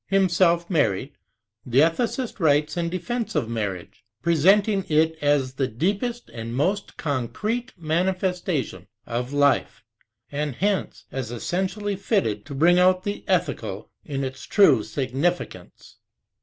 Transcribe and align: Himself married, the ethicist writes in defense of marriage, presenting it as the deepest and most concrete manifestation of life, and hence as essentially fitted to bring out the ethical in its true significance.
Himself 0.07 0.67
married, 0.67 1.11
the 1.63 1.81
ethicist 1.81 2.39
writes 2.39 2.75
in 2.75 2.89
defense 2.89 3.35
of 3.35 3.47
marriage, 3.47 4.03
presenting 4.23 4.83
it 4.89 5.15
as 5.21 5.53
the 5.53 5.67
deepest 5.67 6.27
and 6.31 6.55
most 6.55 6.97
concrete 6.97 7.71
manifestation 7.77 8.87
of 9.05 9.31
life, 9.31 9.83
and 10.31 10.55
hence 10.55 11.05
as 11.11 11.29
essentially 11.31 11.95
fitted 11.95 12.45
to 12.47 12.55
bring 12.55 12.79
out 12.79 13.03
the 13.03 13.23
ethical 13.27 13.91
in 14.03 14.23
its 14.23 14.45
true 14.45 14.81
significance. 14.83 15.97